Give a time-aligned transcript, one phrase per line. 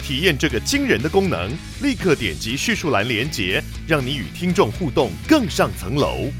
[0.00, 1.50] 体验这个惊人的功能，
[1.82, 6.30] 立刻点击叙述栏连接，让你与听众互动更上层楼。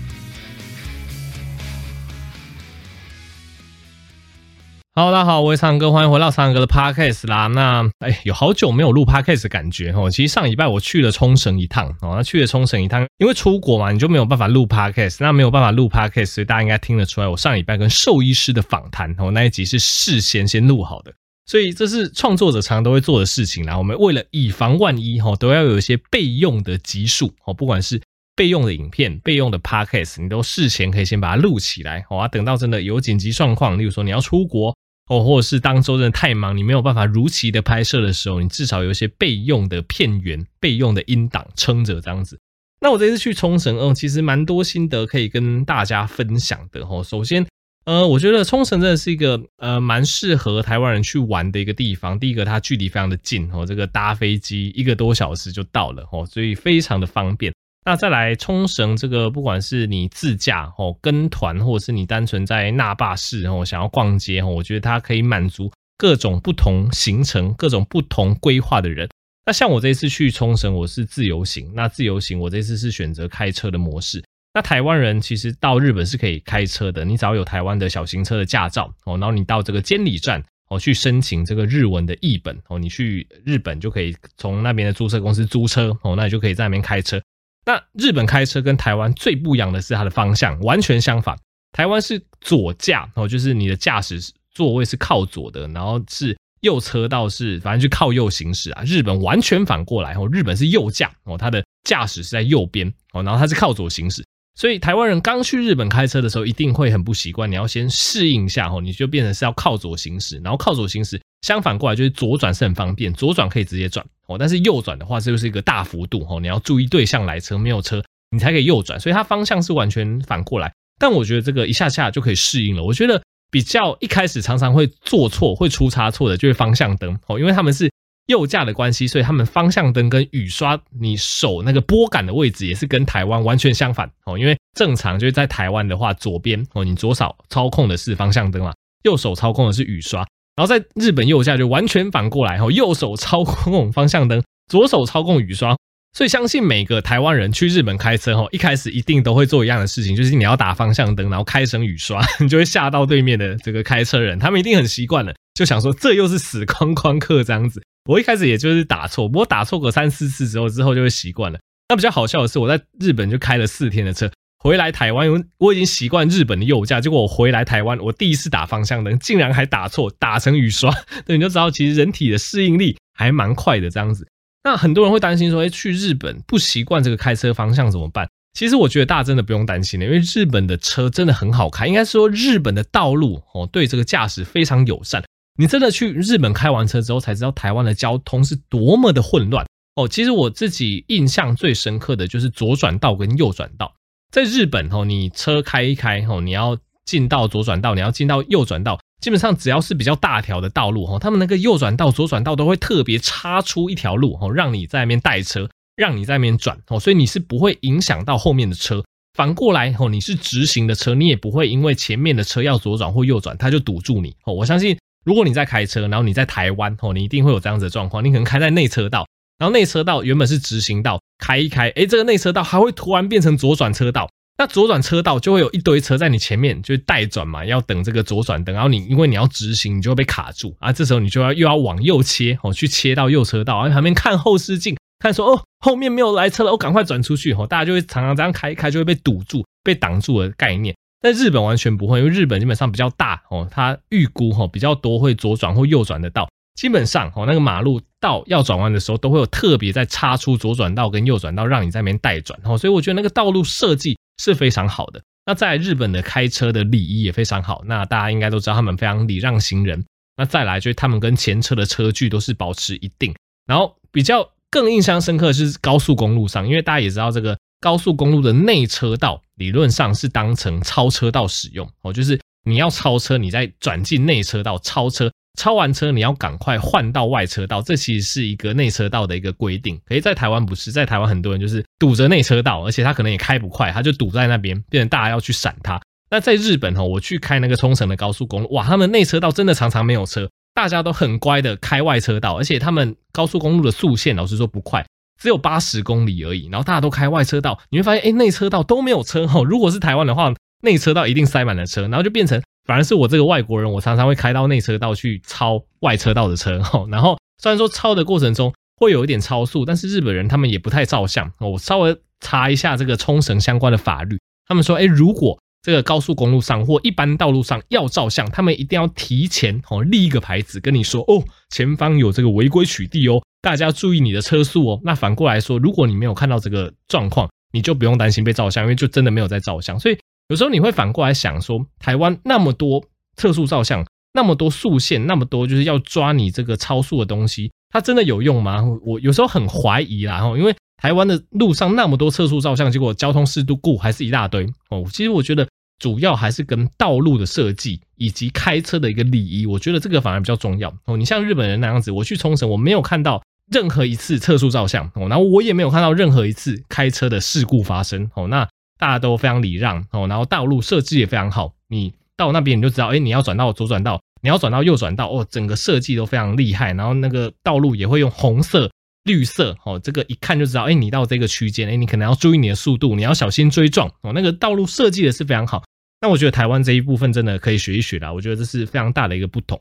[4.92, 7.46] 好大家好，我是苍哥，欢迎回到苍哥的 Podcast 啦。
[7.46, 10.10] 那哎，有好久没有录 Podcast 的感觉哦。
[10.10, 21.14] 其实上礼拜我去了冲绳一趟哦，那去了冲绳一趟，因为出国嘛，你就没有办法录 Podcast，那没有办法录 Podcast，所以大家应该听得出来，我上礼拜跟兽医师的访谈哦，那一集是事先先录好的，
[21.50, 23.76] 所以这是创作者常常都会做的事情啦。
[23.76, 28.00] 我们为了以防万一哈，都要有一些备用的集数哦，不管是
[28.36, 34.72] 备用的影片、备用的 Podcast，你都事前可以先把它录起来哦，等到真的有紧急状况，例如说你要出国。
[35.08, 42.38] 哦，或者是当周真的太忙，你没有办法如期的拍摄的时候，你至少有一些备用的片源、备用的音档撑着这样子。
[42.80, 47.02] 那我这次去冲绳，嗯，其实蛮多心得可以跟大家分享的哦。
[47.02, 47.44] 首先，
[47.86, 52.18] 呃，我觉得冲绳真的是一个呃蛮适合台湾人去玩的一个地方。
[52.20, 57.52] 第一个，它距离非常的近哦，这个搭飞机一个多小时就到了哦，所以非常的方便。
[57.84, 69.08] 那再来冲绳这个，不管是你自驾哦、跟团，或者是你单纯在那霸市哦想要逛街哦，我觉得它可以满足各种不同行程、各种不同规划的人。
[69.46, 71.72] 那像我这次去冲绳，我是自由行。
[71.74, 74.22] 那自由行我这次是选择开车的模式。
[74.52, 87.22] 那台湾人其实到日本是可以开车的，你只要有台湾的小型车的驾照哦，然后你到这个监理站哦去申请这个日文的译本哦，你去日本就可以从那边的租车公司租车哦，那你就可以在那边开车。
[87.64, 91.38] 那日本开车跟台湾最不一样的是它的方向完全相反。
[91.72, 94.18] 台湾是左驾哦，就是你的驾驶
[94.50, 98.82] 座位是靠左的，然后是右车道是反正就靠右行驶啊。
[98.84, 104.24] 日本完全反过来哦，日本是右驾哦，它的驾驶是在右边哦，然后它是靠左行驶。
[104.54, 111.20] 所以台湾人刚去日本开车的时候一定会很不习惯，你要先适应一下哦，你就变成是要靠左行驶，然后靠左行驶。
[111.42, 120.70] 相反过来就是左转是很方便，左转可以直接转哦，但是右转的话这就是一个大幅度哦，你要注意对向来车，没有车你才可以右转，所以它方向是完全反过来。
[120.98, 122.82] 但我觉得这个一下下就可以适应了。
[122.82, 127.90] 我觉得比较一开始常常会做错、会出差错的就是方向灯哦，因为他们是
[128.26, 134.38] 右驾的关系，所以他们方向灯跟雨刷你手那个拨杆的位置也是跟台湾完全相反哦。
[134.38, 138.72] 因为正常就是在台湾的话，左边哦，你左手操控的是方向灯嘛，
[139.02, 140.20] 右手操控的是雨刷。
[140.56, 145.76] 然后在日本右驾就完全反过来哦，右手操控方向灯，左手操控雨刷。
[146.12, 157.80] 所以相信每个台湾人去日本开车哦，一开始一定都会做一样的事情，就是你要打方向灯，然后开成雨刷，你就会吓到对面的这个开车人，他们一定很习惯了，就想说这又是死框框客这样子。
[158.04, 161.58] 我一开始也就是打错，不过打错个三四次之后，之后就会习惯了。
[161.88, 164.30] 那比较好笑的是，我在日本就开了四天的车。
[164.62, 170.94] 回来台湾，因为我已经习惯日本的右驾，结果我回来台湾，我第一次打方向灯，竟然还打错，打成雨刷。
[171.24, 174.28] 对，你就知道其实人体的适应力还蛮快的这样子。
[174.62, 178.28] 那很多人会担心说，哎，去日本不习惯这个开车方向怎么办？
[178.52, 185.24] 其实我觉得大家真的不用担心的，因为日本的车真的很好开，应该说日本的道路哦，对这个驾驶非常友善。
[185.60, 190.08] 你真的去日本开完车之后，才知道台湾的交通是多么的混乱哦。
[190.08, 193.92] 其实我自己印象最深刻的就是左转道跟右转道。
[194.32, 209.04] 在日本吼，你车开一开吼，你要进到左转道，你要进到右转道，基本上只要是比较大条的道路吼，他们那个右转道、左转道都会特别插出一条路吼，让你在那边带车，让你在那边转哦，所以你是不会影响到后面的车。
[209.34, 214.54] 反过来吼，你是直行的车，你也不会因为前面的车要左转或右转，它就堵住你吼。
[214.54, 219.26] 我相信，如果你在开车，然后你在台湾吼，你一定会有这样子的状况，你可能开在内车道。
[219.58, 224.30] 然后内车道原本是直行道，开一开，诶，这个内车道还会突然变成左转车道。
[224.56, 228.74] 那左转车道就会有一堆车在你前面，就待转嘛，要等这个左转灯。
[228.74, 230.92] 然后你因为你要直行，你就会被卡住啊。
[230.92, 237.66] 这时候你就要又要往右切哦，去切到右车道，然后旁边看后视镜，看说哦，后面没有来车了，我赶快转出去哦。
[237.66, 240.94] 大家就会常常这样开一开，就会被堵住、被挡住的概念。
[241.20, 246.48] 但日本完全不会，因为日本基本上比较大哦，它预估哈比较多会左转或右转的道。
[246.76, 252.78] 基本上哦，那个马路道要转弯的时候，都会有特别在插出左转道跟右转道，让你在那边待转哦。
[252.78, 255.20] 所以我觉得那个道路设计是非常好的。
[255.44, 257.82] 那在日本的开车的礼仪也非常好。
[257.86, 260.02] 那大家应该都知道，他们非常礼让行人。
[260.36, 263.34] 那再来就是他们跟前车的车距都是保持一定。
[263.66, 279.98] 然后比较更印象深刻的是高速公路上，因为大家也知道这个高速公路的内车道理论上是当成超车道使用哦，就是你要超车，你再转进内车道超车，超完车你要赶快换到外车道，这其实是一个内车道的一个规定。
[280.04, 286.00] 可是在台湾不是，在台湾很多人就是堵着内车道，而且他可能也开不快，他就堵在那边，变成大家要去闪他。
[286.30, 290.48] 那在日本哦，我去开那个冲绳的高速公路，哇，他们内车道真的常常没有车。
[290.72, 295.04] 大家都很乖的开外车道，而且他们高速公路的速限老实说不快，
[295.40, 296.68] 只有八十公里而已。
[296.68, 299.62] 然后大家都开外车道，你会发现，哎，内车道都没有车哈。
[299.66, 307.04] 如果是台湾的话，内车道一定塞满了车，然后就变成反而是我这个外国人，我常常会开到内车道去超外车道的车哈。
[307.10, 311.50] 然后虽然说超的过程中会有一点超速，但是日本人他们也不太照相。
[311.58, 325.00] 我稍微查一下这个冲绳相关的法律，他们说，哎，如果这个高速公路上或一般道路上要照相，他们一定要提前哦立一个牌子跟你说哦，前方有这个违规取缔哦，大家注意你的车速哦。
[325.02, 329.98] 那反过来说，如果你没有看到这个状况，你就不用担心被照相，因为就真的没有在照相。
[329.98, 330.18] 所以
[330.48, 333.02] 有时候你会反过来想说，台湾那么多
[333.36, 334.04] 测速照相，
[334.34, 338.84] 那么多速限，那么多就是要抓你这个超速的东西，它真的有用吗？
[339.02, 340.74] 我有时候很怀疑啦，因为。
[341.00, 345.06] 台湾的路上那么多测速照相，结果交通事故还是一大堆哦。
[345.10, 345.66] 其实我觉得
[345.98, 351.16] 主要还是跟道路的设计以及开车的一个礼仪，我觉得这个反而比较重要哦。
[351.16, 353.42] 你像日本人那样子，我去冲绳，我没有看到
[353.72, 358.46] 任何一次测速照相哦，然后我也没有看到任何一次开车的事故发生哦。
[358.48, 358.68] 那
[358.98, 368.90] 大家都非常礼让哦，然后道路设计也非常好，你到那边你就知道，哎，你要转到左转道，你要转到右转道哦，整个设计都非常厉害，然后那个道路也会用红色。
[369.24, 374.32] 绿色哦，这个一看就知道，哎，你到这个区间，哎，你可能要注意你的速度，你要小心追撞哦。
[374.34, 375.84] 那个道路设计的是非常好，
[376.20, 378.32] 那我觉得台湾这一部分真的可以学一学啦。
[378.32, 379.80] 我觉得这是非常大的一个不同。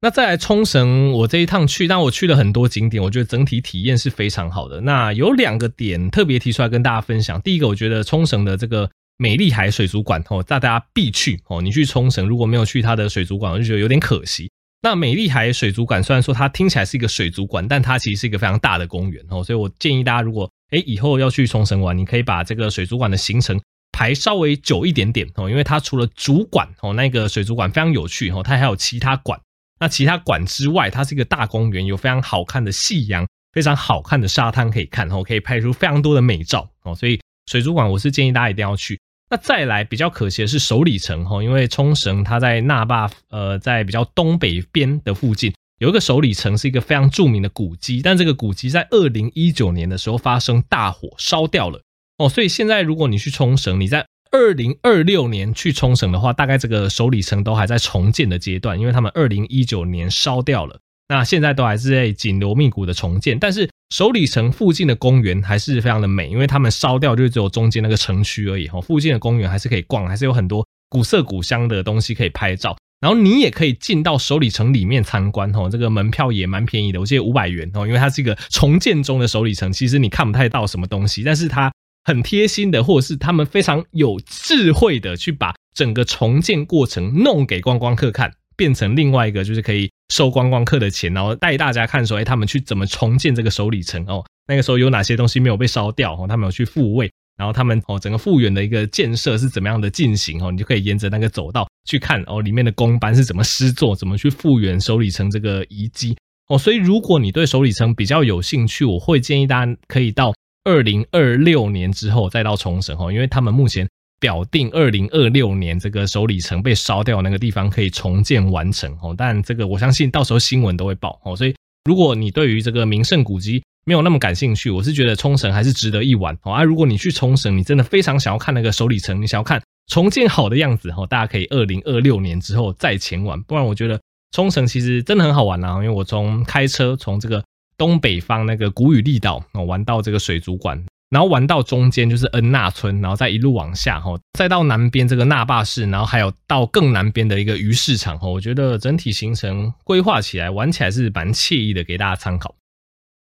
[0.00, 4.80] 那再来冲绳，我这一趟去，但我去了很多景点，我觉得整体体验是非常好的。
[4.80, 7.40] 那有两个点特别提出来跟大家分享。
[7.42, 11.62] 第一个，我觉得冲绳的这个美丽海水族馆哦，大家必去哦。
[11.62, 14.50] 你去冲绳如果没有去它的水族馆，我就觉得有点可惜。
[14.82, 23.60] 那美丽海水族馆虽然说它听起来是一个水族馆，但它其实是一个非常大的公园哦，所以我建议大家如果诶以后要去冲绳玩，你可以把这个水族馆的行程
[23.92, 29.40] 排稍微久一点点哦，因为它除了主馆哦，那个水族馆非常有趣哦，它还有其他馆。
[29.78, 38.98] 那其他馆之外，它是一个大公园，有非常好看的夕阳，非常好看的沙滩可以看哦，可以拍出非常多的美照哦，所以水族馆我是建议大家一定要去。
[39.32, 51.80] 那再来比较可惜的是首里城哈，因为冲绳它在那霸呃在比较东北边的附近有一个首里城，是一个非常著名的古迹，但这个古迹在二零一九年的时候发生大火烧掉了
[52.18, 60.78] 哦，所以现在如果你去冲绳，你在二零二六年去冲绳的话，大概这个首里城都还在重建的阶段，因为他们二零一九年烧掉了。
[61.08, 81.70] 那现在都还是在紧锣密鼓的重建，但是首里城附近的公园还是非常的美，因为他们烧掉就只有中间那个城区而已哈，附近的公园还是可以逛，还是有很多古色古香的东西可以拍照，然后你也可以进到首里城里面参观哈，这个门票也蛮便宜的，我记得五百元哦，因为它是一个重建中的首里城，其实你看不太到什么东西，但是它
[82.04, 88.32] 很贴心的，或者是他们非常有智慧的去把整个重建过程弄给观光客看。
[88.54, 94.22] 变成另外一个，就是可以收观光客的钱，然后带大家看说，哎，他们去怎么重建这个首里城哦？
[94.46, 96.26] 那个时候有哪些东西没有被烧掉哦？
[96.28, 100.52] 他们有去复位，然后他们哦，整个复原的一个建设是怎么样的进行哦？
[100.52, 106.14] 你就可以沿着那个走道去看哦，里面的工班是怎么施作，怎么去复原首里城这个遗迹
[106.48, 106.58] 哦。
[106.58, 113.88] 所以如果你对首里城比较有兴趣，我会建议大家可以到二零二六年之后再到冲绳哦，因为他们目前。
[114.22, 121.52] 表定二零二六年这个首里城被烧掉那个地方可以重建完成哦，但这个我相信到时候新闻都会报哦，所以
[121.86, 126.52] 如果你对于这个名胜古迹没有那么感兴趣，我是觉得冲绳还是值得一玩哦。
[126.52, 134.00] 啊，如果你去冲绳，你真的非常想要看那个首里城，你想要看重建好的样子哦，大家可以二零二六年之后再前往，不然我觉得
[134.30, 137.42] 冲绳其实真的很好玩啊，因为我从开车从这个
[137.76, 140.80] 东北方那个古宇利岛哦玩到这个水族馆。
[141.12, 148.26] 然后玩到中间就是恩纳村，然后再一路往下哈，再到南边这个纳霸市，然后还有到更南边的一个鱼市场哈。
[148.26, 152.54] 我觉得整体行程规划起来玩起来是蛮惬意的，给大家参考。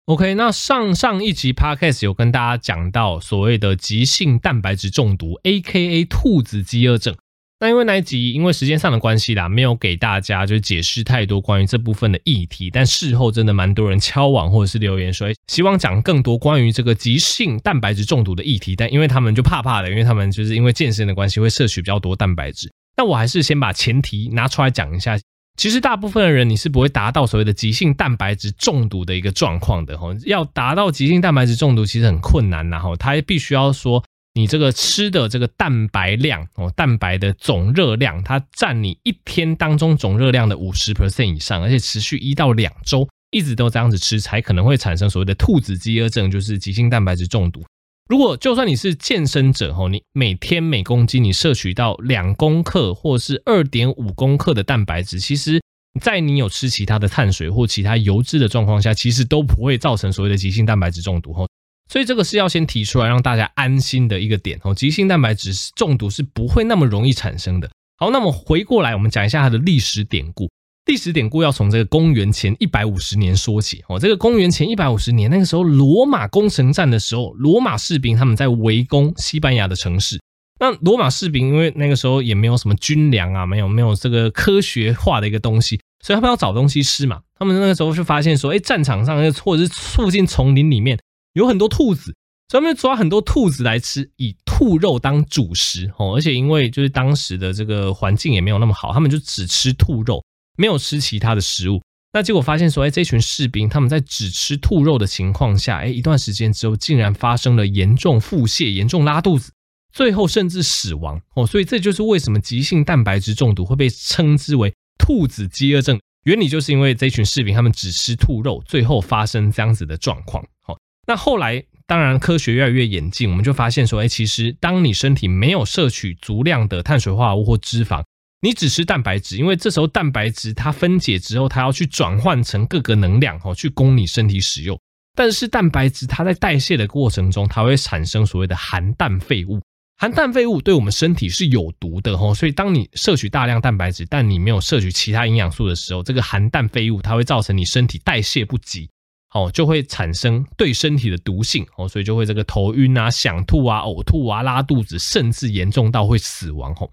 [0.07, 7.15] OK，那上上一集 Podcast 有跟大家讲到所谓的急性蛋白质中毒，AKA 兔子饥饿症。
[7.61, 12.71] 那因为那一集因为时间上的关系啦，没有给大家就解释太多关于这部分的议题。
[12.71, 18.77] 但事后真的蛮多人敲网或者是留言说，希望讲更多关于这个急性蛋白质中毒的议题。
[18.77, 22.71] 但因为他们就怕怕的，因为他们就是因为健身的关系会摄取比较多蛋白质。
[22.95, 25.19] 但我还是先把前提拿出来讲一下。
[25.57, 30.15] 其实大部分的人你是不会达到所谓的急性蛋白质中毒的一个状况的哈。
[30.25, 34.05] 要达到急性蛋白质中毒其实很困难，然后它必须要说
[34.39, 47.65] 你这个吃的这个蛋白量哦，蛋白的总热量，它占你一天当中总热量的五十 percent 以上，而且持续一到两周，一直都这样子吃，才可能会产生所谓的兔子饥饿症，就是急性蛋白质中毒。
[48.09, 55.61] 如果就算你是健身者吼，你每天每公斤你摄取到两公克或是二点五公克的蛋白质，其实，
[56.01, 61.49] 在你有吃其他的碳水或其他油脂的状况下，其实都不会造成所谓的急性蛋白质中毒吼。
[61.89, 67.71] 所以这个是要先提出来让大家安心的一个点哦，急性蛋白质中毒是不会那么容易产生的。
[67.97, 70.49] 好，那么回过来我们讲一下它的历史典故。
[70.87, 73.99] 历史典故要从这个公元前一百五十年说起哦。
[73.99, 80.19] 这个公元前一百五十年，那个时候罗马攻城战的时候，罗马士兵他们在围攻西班牙的城市。
[80.61, 87.21] 那罗马士兵因为那个时候也没有什么军粮啊，没有没有这个科学化的一个东西，所以他们要找东西吃嘛。
[87.39, 90.99] 他们那个时候就发现说，哎，战场上或者是附近丛林里面
[91.33, 92.15] 有很多兔子，
[92.49, 96.15] 所以他们抓很多兔子来吃，以兔肉当主食哦。
[96.15, 100.25] 而且因为就是当时的这个环境也没有那么好，他们就只吃兔肉。
[100.61, 101.81] 没有吃其他的食物，
[102.13, 109.53] 那结果发现说，哎，这群士兵他们在只吃兔肉的情况下，哎，一段时间之后，竟然发生了严重腹泻、严重拉肚子，
[109.93, 111.47] 最后甚至死亡哦。
[111.47, 120.45] 所以这就是为什么急性蛋白质中毒会被称之为兔子饥饿症，原理就是因为这群士兵他们只吃兔肉，最后发生这样子的状况。
[120.61, 120.77] 好，
[121.09, 128.05] 那后来当然科学越来越演进，我们就发现说，哎，其实当你身体没有摄取足量的碳水化合物或脂肪，
[128.43, 134.79] 你只吃蛋白质，因为这时候蛋白质它分解之后，它要去转换成各个能量哦，去供你身体使用。
[135.17, 139.59] 但是蛋白质它在代谢的过程中，它会产生所谓的含氮废物。
[139.97, 148.89] 含氮废物对我们身体是有毒的哦，所以当你摄取大量蛋白质，但你没有摄取其他营养素的时候，这个含氮废物它会造成你身体代谢不及，
[149.35, 156.91] 哦，就会产生对身体的毒性哦，所以就会这个头晕啊、想吐啊、呕吐啊、拉肚子，甚至严重到会死亡哦。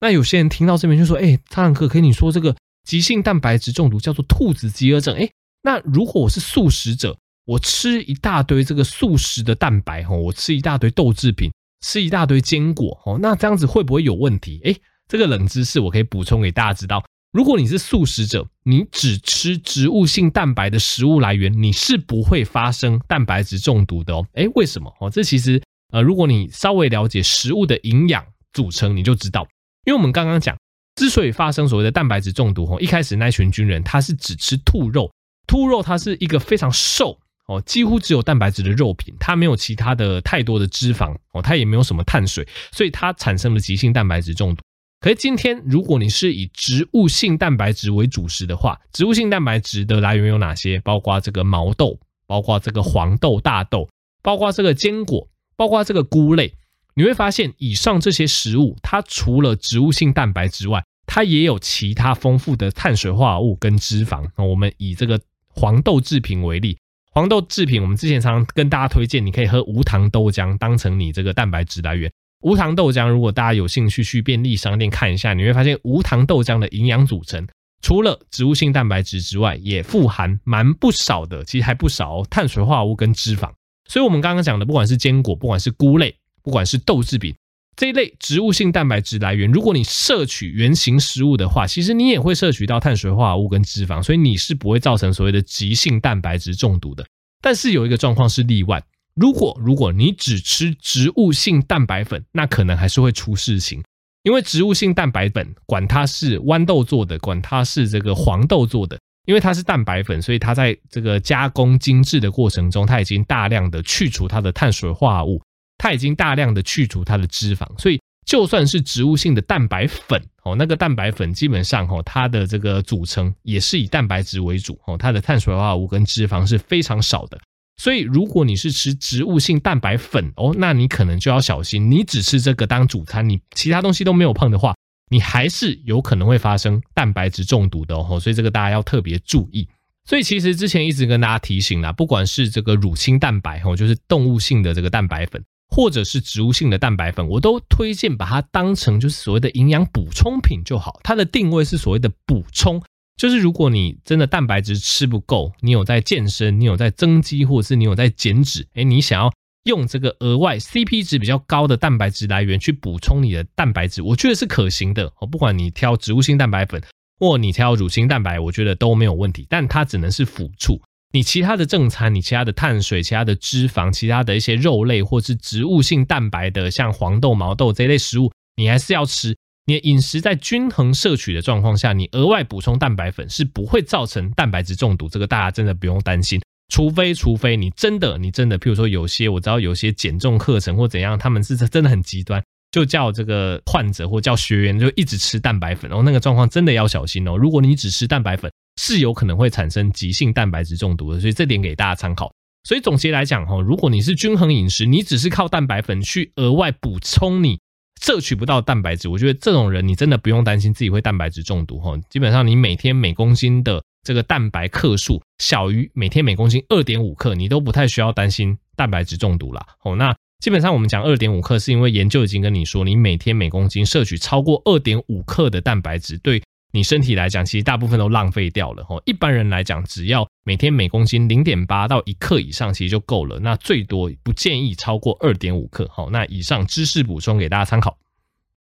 [0.00, 2.54] 那有些人听到这边就说：“哎、欸，苍蓝鸽，可以你说这个
[2.84, 5.16] 急性蛋白质中毒叫做兔子饥饿症？
[5.16, 5.28] 哎、
[5.62, 7.16] 那如果我是素食者，
[7.46, 14.60] 我吃一大堆这个素食的蛋白，吼，我吃一大堆豆制品，吃一大堆坚果，吼，那这样子会不会有问题？
[14.62, 24.26] 哎、欸，这个冷知识我可以补充给大家知道：如果你是素食者，你只吃植物性蛋白的食物来源，你是不会发生蛋白质中毒的哦。
[24.32, 24.90] 哎、为什么？
[24.98, 29.46] 哦，这其实呃，如果你稍微了解食物的营养组成，你就知道。
[29.84, 30.56] 因为我们刚刚讲，
[30.96, 35.10] 之所以发生所谓的蛋白质中毒，哦，一开始那群军人他是只吃兔肉，
[35.46, 44.62] 兔肉它是一个非常瘦哦，几乎只有蛋白质的肉品，它没有其他的太多的脂肪哦，它也没有什么碳水，所以它产生了急性蛋白质中毒。
[45.00, 50.80] 可是今天如果你是以植物性蛋白质为主食的话，植物性蛋白质的来源有哪些？
[50.80, 53.88] 包括这个毛豆，包括这个黄豆、大豆，
[54.22, 56.52] 包括这个坚果，包括这个菇类。
[56.94, 64.26] 你会发现，以上这些食物，它除了植物性蛋白之外，它也有其他丰富的碳水化合物跟脂肪。
[64.36, 66.76] 那我们以这个黄豆制品为例，
[67.12, 72.10] 黄豆制品，我们之前常常跟大家推荐，你可以喝无糖豆浆当成你这个蛋白质来源。
[72.40, 77.46] 无糖豆浆，如果大家有兴趣去便利商店看一下，你会发现无糖豆浆的营养组成，
[77.82, 83.50] 除了植物性蛋白质之外，也富含蛮不少的，其实还不少哦，碳水化合物跟脂肪。
[83.88, 86.14] 所以，我们刚刚讲的，不管是坚果，不管是菇类。
[86.40, 87.34] 不管是豆制品
[87.76, 97.04] 这一类植物性蛋白质来源，如果你摄取原型食物的话，其实你也会摄取到碳水化合物跟脂肪，所以你是不会造成所谓的急性蛋白质中毒的。
[97.42, 98.82] 但是有一个状况是例外，
[99.18, 103.82] 如果如果你只吃植物性蛋白粉，那可能还是会出事情，
[104.22, 115.42] 因为植物性蛋白粉，管它是豌豆做的，管它是这个黄豆做的，因为它是蛋白粉，所以它在这个加工精制的过程中，它已经大量的去除它的碳水化合物。
[115.80, 127.38] 它已经大量的去除它的脂肪，所以就算是植物性的蛋白粉哦，那个蛋白粉基本上哦，它的这个组成也是以蛋白质为主哦，它的碳水化合物跟脂肪是非常少的。
[127.78, 134.74] 所以如果你是吃植物性蛋白粉哦，那你可能就要小心，你只吃这个当主餐，你其他东西都没有碰的话，
[135.10, 138.20] 你还是有可能会发生蛋白质中毒的哦。
[138.20, 139.66] 所以这个大家要特别注意。
[140.04, 145.42] 所以其实之前一直跟大家提醒啦，不管是这个乳清蛋白哦，就是动物性的这个蛋白粉。
[145.70, 150.98] 或者是植物性的蛋白粉，我都推荐把它当成就是所谓的营养补充品就好。
[151.04, 152.82] 它的定位是所谓的补充，
[153.18, 159.32] 就是如果你真的蛋白质吃不够，你有在健身，你有在增肌，或者是你有在减脂，诶，你想要
[159.64, 165.26] 用这个额外 CP 值比较高的蛋白质来源去补充你的蛋白质，我觉得是可行的哦。
[165.26, 166.80] 不管你挑植物性蛋白粉，
[167.18, 170.80] 或你挑乳清蛋白，我觉得都没有问题，但它只能是辅助。
[171.12, 179.36] 你其他的正餐，你其他的碳水、其他的脂肪、其他的一些肉类或是植物性蛋白的，像黄豆、毛豆这一类食物，你还是要吃。
[179.68, 186.40] 你的饮食在均衡摄取的状况下，你额外补充蛋白粉是不会造成蛋白质中毒，这个大家真的不用担心。
[186.72, 197.36] 除非，除非你真的，你真的，譬如说有些我知道有些减重课程或怎样，他们是真的很极端，就叫这个患者或叫学员就一直吃蛋白粉，然后那个状况真的要小心哦。
[197.36, 202.32] 如果你只吃蛋白粉，是有可能会产生急性蛋白质中毒的，所以这点给大家参考。
[202.64, 207.58] 所以总结来讲哈，如果你是均衡饮食，你只是靠蛋白粉去额外补充你
[208.00, 211.96] 摄取不到蛋白质，我觉得这种人你真的不用担心自己会蛋白质中毒哈。
[212.08, 219.60] 基本上你每天每公斤的这个蛋白克数小于每天每公斤二点五克，你都不太需要担心蛋白质中毒了。
[219.82, 226.42] 哦，那基本上我们讲二点五克，是因为研究已经跟你说，你每天每公斤摄取超过二点五克的蛋白质，对
[226.78, 228.86] 你身体来讲，其实大部分都浪费掉了。
[228.88, 233.40] 哦，一般人来讲，只要每天每公斤零点八到一克以上，其实就够了。
[233.40, 235.90] 那最多不建议超过二点五克。
[235.92, 237.98] 好，那以上知识补充给大家参考。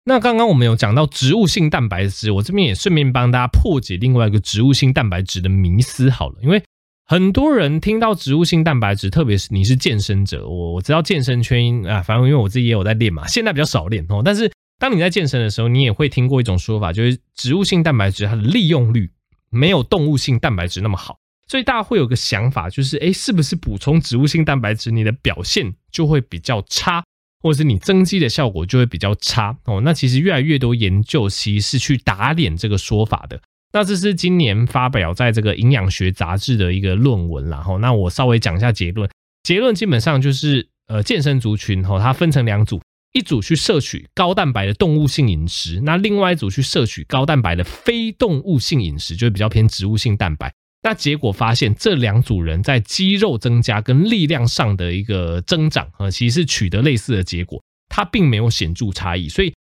[0.04, 6.62] 那刚刚我们有讲到植物性蛋白质，我这边也顺便帮大家破解另外一个植物性蛋白质的迷思好了，因为
[7.06, 14.22] 很多人听到植物性蛋白质，特别是你是健身者，我我知道健身圈啊，反正因为我自己也有在练嘛，现在比较少练哦。
[14.26, 14.52] 但是
[14.82, 19.12] 当你在健身的时候，你也会听过一种说法，就是植物性蛋白质它的利用率
[19.52, 27.04] 没有动物性蛋白质那么好，所以大家会有个想法，就是诶，是不是补充植物性蛋白质，你的表现就会比较差？
[27.44, 29.82] 或者是你增肌的效果就会比较差哦。
[29.82, 33.40] 那其实越来越多研究其实是去打脸这个说法的。
[33.74, 37.60] 那这是今年发表在这个营养学杂志的一个论文啦。
[37.60, 39.08] 哈，那我稍微讲一下结论。
[39.44, 42.82] 结论基本上就是，呃，健身族群哈，它分成两组，
[43.14, 50.54] 一组去摄取高蛋白的动物性饮食，那另外一组去摄取高蛋白的非动物性饮食，就是比较偏植物性蛋白。
[50.84, 59.30] 那结果发现，这两组人在肌肉增加跟力量上的一个增长啊，其实是取得类似的结果，它并没有显著差异。
[59.30, 59.54] 所以，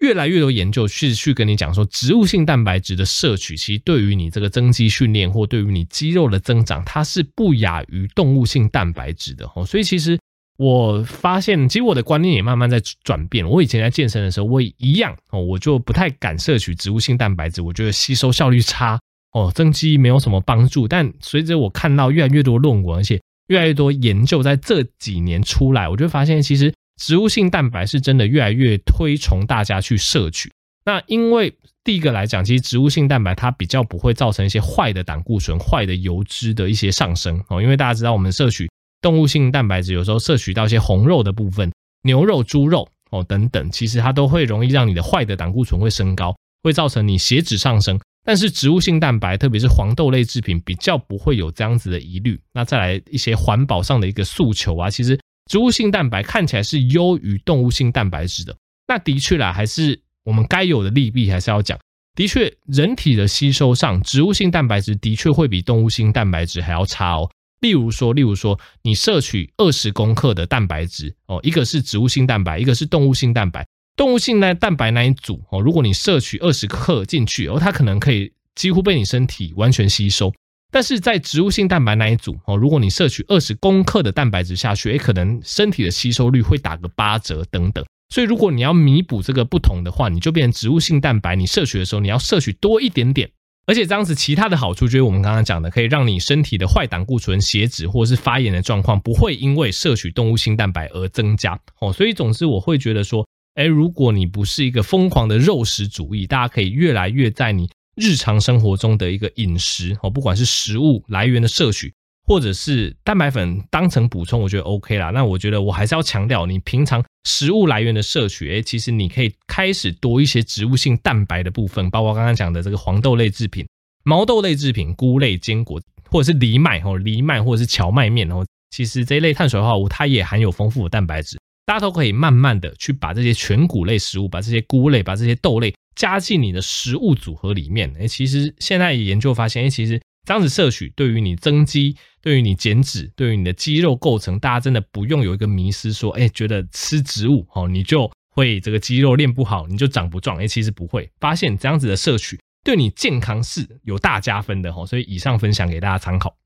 [0.00, 9.66] 越来越多研究是去跟你讲说，植物性蛋白质的摄取，其实对于你这个增肌训练或对于你肌肉的增长，它是不亚于动物性蛋白质的哦。
[9.66, 10.18] 所以，其实
[10.58, 13.48] 我发现，其实我的观念也慢慢在转变。
[13.48, 18.98] 我以前在健身的时候，我也一样哦，我就不太敢摄取植物性蛋白质，我觉得吸收效率差。
[19.32, 30.52] 哦，增肌没有什么帮助，但随着我看到越来越多论文，而且越来越多研究在这几年出来，我就发现其实植物性蛋白是真的越来越推崇大家去摄取。
[30.84, 31.50] 那因为
[31.82, 37.62] 第一个来讲，其实植物性蛋白它比较不会造成一些坏的胆固醇、坏的油脂的一些上升哦。
[37.62, 38.68] 因为大家知道，我们摄取
[39.02, 41.70] 动物性蛋白质，有时候摄取到一些红肉的部分，
[42.04, 48.00] 牛肉、猪肉哦等等，其实它都会容易让你的坏的胆固醇会升高，会造成你血脂上升。
[48.24, 52.40] 但是植物性蛋白，特别是黄豆类制品，比较不会有这样子的疑虑。
[52.54, 55.18] 那再来一些环保上的一个诉求啊，其实
[55.50, 58.56] 植物性蛋白看起来是优于动物性蛋白质的。
[58.86, 61.76] 那的确啦，还是我们该有的利弊还是要讲。
[62.14, 67.28] 的确，人体的吸收上，植物性蛋白质的确会比动物性蛋白质还要差哦。
[67.62, 73.66] 例如说，例如说，你摄取二十公克的蛋白质哦，一个是植物性蛋白，一个是动物性蛋白。
[73.96, 80.32] 动物性呢蛋白那一组哦，如果你摄取二十克进去哦，它可能可以几乎被你身体完全吸收。
[80.72, 87.84] 但是在植物性蛋白那一组哦，如果你摄取二十公克的蛋白质下去，也，可能身体的吸收率会打个八折等等。
[88.08, 93.30] 所以如果你要弥补这个不同的话，你就变成植物性蛋白，你摄取的时候你要摄取多一点点。
[93.66, 101.92] 而且这样子其他的好处就是我们刚刚讲的，可以让你身体的坏胆固醇、血脂或者是发炎的状况不会因为摄取动物性蛋白而增加哦。
[101.92, 103.26] 所以总之我会觉得说。
[103.56, 111.92] 诶，如果你不是一个疯狂的肉食主义，大家可以越来越在你日常生活中的一个饮食哦，不管是食物来源的摄取，
[112.26, 115.10] 或者是蛋白粉当成补充，我觉得 OK 啦。
[115.10, 123.66] 那我觉得我还是要强调，你平常食物来源的摄取，诶，其实你可以开始多一些植物性蛋白的部分，包括刚刚讲的这个黄豆类制品、
[124.04, 125.80] 毛豆类制品、菇类坚果，
[126.10, 131.38] 或者是藜麦哦，藜麦或者是蕎麦面哦，其实这一类碳水化合物它也含有丰富的蛋白质。
[131.64, 137.92] 大家都可以慢慢的去把这些全谷类食物，把这些菇类，把这些豆类加进你的食物组合里面。
[138.00, 150.38] 诶，其实现在研究发现，诶，其实这样子摄取对于你增肌，对于你减脂，对于你的肌肉构成，大家真的不用有一个迷思说，诶，觉得吃植物哦，你就会这个肌肉练不好，你就长不壮。
[150.38, 154.86] 诶，其实不会，发现这样子的摄取对你健康是有大加分的哦。
[154.86, 156.36] 所以以上分享给大家参考。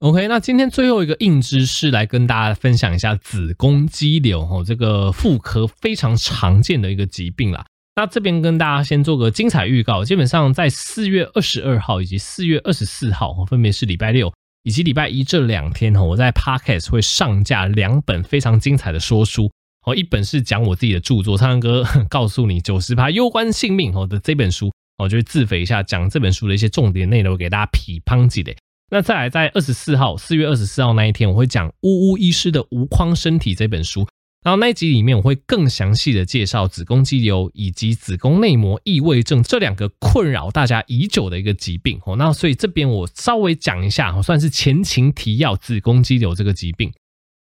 [0.00, 7.64] OK，那今天最后一个硬知识来跟大家分享一下子宫肌瘤哦，这个妇科非常常见的一个疾病啦。
[7.96, 14.32] 那这边跟大家先做个精彩预告，基本上在四月二十二号以及四月二十四号，分别是礼拜六
[14.64, 19.50] 以及礼拜一这两天，我在 Podcast 会上架两本非常精彩的说书。
[19.86, 28.52] 哦，一本是讲我自己的著作，苍蓝鸽 告诉你九十趴攸关性命哦的这本书，我就会自肥一下，讲这本书的一些重点内容给大家批判几的。
[28.90, 34.06] 那再来，在二十四号，四月二十四号那一天，我会讲呜呜医师的无框身体这本书。
[34.44, 42.14] 然后那一集里面，我会更详细的介绍子宫肌瘤以及子宫内膜异位症这两个困扰大家已久的一个疾病哦。
[42.16, 46.92] 那所以这边我稍微讲一下，算是前情提要，子宫肌瘤这个疾病。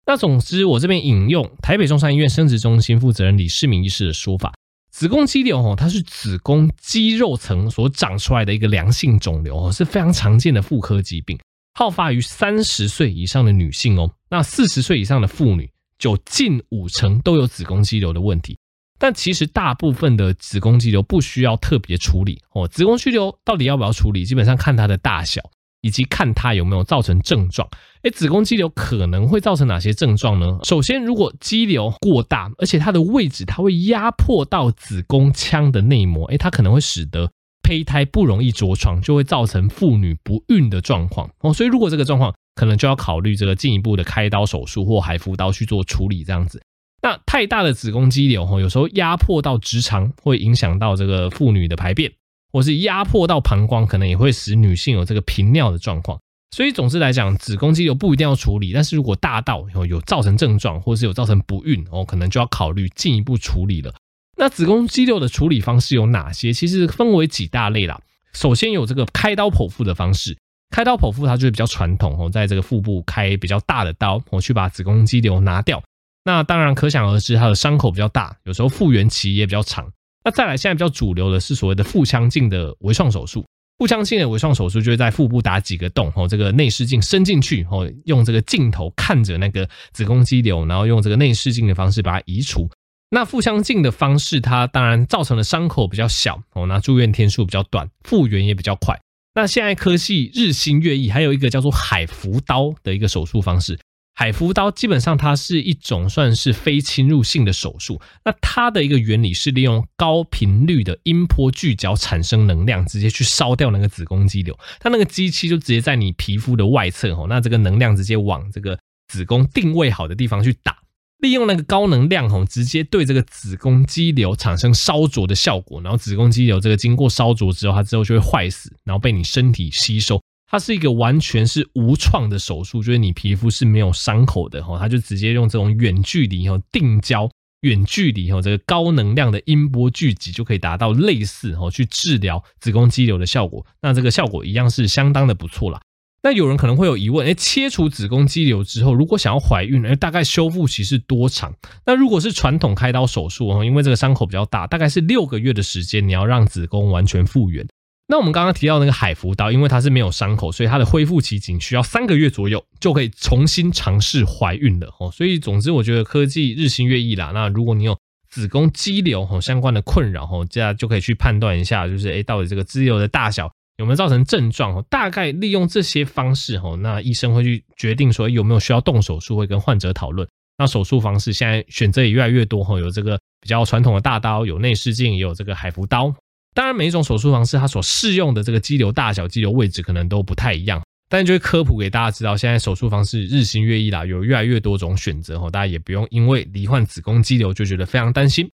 [0.05, 4.53] 那总之，我这边引用台北中山医院生殖中心负责人李世民医师的说法，
[4.91, 11.39] 子宫肌瘤哦，它是子宫肌肉层所长出来的一个良性肿瘤哦，是非常常见的妇科疾病，
[11.73, 14.11] 好发于三十岁以上的女性哦。
[14.29, 15.67] 那四十岁以上的妇女。
[16.01, 18.57] 就近五成都有子宫肌瘤的问题，
[18.97, 22.67] 但其实大部分的子宫肌瘤不需要特别处理哦。
[22.67, 24.25] 子宫肌瘤到底要不要处理？
[24.25, 25.39] 基本上看它的大小，
[25.81, 27.69] 以及看它有没有造成症状。
[28.01, 30.57] 诶，子宫肌瘤可能会造成哪些症状呢？
[30.63, 41.53] 首先，如果肌瘤过大，而且它的位置它会压迫到子宫腔的内膜，诶，它可能会使得胚胎不容易着床，就会造成妇女不孕的状况哦。
[41.53, 46.61] 所以，如果这个状况，可能就要考虑这个进一步的开刀手术或海扶刀去做处理，这样子。
[47.01, 52.11] 那太大的子宫肌瘤哈，有时候压迫到直肠，会影响到这个妇女的排便，
[52.53, 56.19] 或是压迫到膀胱，可能也会使女性有这个频尿的状况。
[56.55, 63.91] 所以总之来讲，子宫肌瘤不一定要处理，但是如果大到有有造成症状，或是有造成不孕哦，可能就要考虑进一步处理了。
[64.37, 66.53] 那子宫肌瘤的处理方式有哪些？
[66.53, 67.99] 其实分为几大类啦。
[68.33, 70.37] 首先有这个开刀剖腹的方式。
[70.71, 75.83] 开刀剖腹，它就是比较传统哦，在这个腹部开比较大的刀，我去把子宫肌瘤拿掉。
[76.23, 79.91] 那当然可想而知，它的伤口比较大，有时候复原期也比较长。
[80.23, 83.43] 那再来，现在比较主流的是所谓的腹腔镜的微创手术。
[83.79, 92.69] 腹腔镜的微创手术就是在腹部打几个洞，哦，这个内视镜伸进去，哦，用这个镜头看着那个子宫肌瘤，然后用这个内视镜的方式把它移除。
[93.09, 98.95] 那腹腔镜的方式，它当然造成的伤口比较小，哦，那住院天数比较短，复原也比较快。
[99.33, 103.79] 那现在科技日新月异，还有一个叫做海扶刀的一个手术方式。
[104.13, 107.99] 海扶刀基本上它是一种算是非侵入性的手术。
[108.25, 114.55] 那它的一个原理是利用高频率的音波聚焦产生能量，直接去烧掉那个子宫肌瘤。
[114.79, 120.77] 它那个机器就直接在你皮肤的外侧哦，那这个能量直接往这个子宫定位好的地方去打。
[121.21, 130.21] 利用那个高能量吼，直接对这个子宫肌瘤产生烧灼的效果，然后子宫肌瘤这个经过烧灼之后，它之后就会坏死，然后被你身体吸收。
[130.47, 137.29] 它是一个完全是无创的手术，就是你皮肤是没有伤口的吼，它就直接用这种远距离吼定焦、
[137.61, 143.65] 远距离吼这个高能量的音波聚集，就可以达到类似吼去治疗子宫肌瘤的效果。
[143.81, 145.79] 那这个效果一样是相当的不错啦。
[146.23, 151.53] 那有人可能会有疑问，诶，切除子宫肌瘤之后，如果想要怀孕，诶，大概修复期是多长？
[151.85, 157.65] 那如果是传统开刀手术哦，因为这个伤口比较大，大概是六个月的时间，你要让子宫完全复原。
[158.07, 165.09] 那我们刚刚提到那个海扶刀，因为它是没有伤口，所以它的恢复期仅需要三个月左右，就可以重新尝试怀孕了哦。
[165.09, 167.31] 所以总之，我觉得科技日新月异啦。
[167.33, 167.97] 那如果你有
[168.29, 173.49] 子宫肌瘤哦相关的困扰哦，这样就可以去判断一下，就是诶，到底这个肌瘤的大小。
[173.81, 174.79] 有没有造成症状？
[174.91, 180.27] 大概利用这些方式，那医生会去决定说有没有需要动手术，会跟患者讨论。
[180.59, 186.13] 那手术方式现在选择也越来越多，有这个比较传统的大刀，有内视镜，也有这个海扶刀。
[186.53, 190.79] 当然，每一种手术方式它所适用的这个肌瘤大小、肌瘤位置可能都不太一样。
[191.09, 198.47] 但就会科普给大家知道，现在手术方式日新月异啦，有越来越多种选择，大家也不用因为罹患子宫肌瘤就觉得非常担心。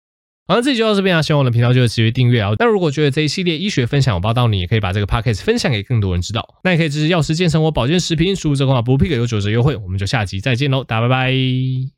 [0.47, 1.21] 好，了这集就到这边啊！
[1.21, 2.51] 希望我的频道就持续订阅啊！
[2.57, 6.55] 那如果觉得这一系列医学分享有帮到你，也可以把这个 podcast 分享给更多人知道。
[6.63, 9.75] 那也可以支持药师健生活保健食品，输入这款码不 pick 有九折优惠。
[9.75, 11.96] 我们就下集再见喽，大家拜拜！